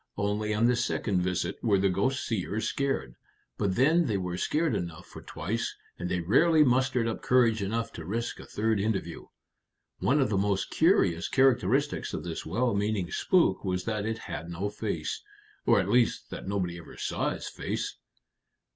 Only 0.17 0.51
on 0.51 0.65
the 0.65 0.75
second 0.75 1.21
visit 1.21 1.57
were 1.63 1.77
the 1.77 1.87
ghost 1.87 2.25
seers 2.25 2.67
scared; 2.67 3.13
but 3.59 3.75
then 3.75 4.07
they 4.07 4.17
were 4.17 4.35
scared 4.35 4.73
enough 4.73 5.05
for 5.05 5.21
twice, 5.21 5.75
and 5.99 6.09
they 6.09 6.21
rarely 6.21 6.63
mustered 6.63 7.07
up 7.07 7.21
courage 7.21 7.61
enough 7.61 7.93
to 7.93 8.03
risk 8.05 8.39
a 8.39 8.47
third 8.47 8.79
interview. 8.79 9.27
One 9.99 10.19
of 10.19 10.29
the 10.31 10.39
most 10.39 10.71
curious 10.71 11.29
characteristics 11.29 12.15
of 12.15 12.23
this 12.23 12.47
well 12.47 12.73
meaning 12.73 13.11
spook 13.11 13.63
was 13.63 13.83
that 13.83 14.07
it 14.07 14.17
had 14.25 14.49
no 14.49 14.71
face 14.71 15.21
or 15.67 15.79
at 15.79 15.87
least 15.87 16.31
that 16.31 16.47
nobody 16.47 16.79
ever 16.79 16.97
saw 16.97 17.29
its 17.29 17.47
face." 17.47 17.95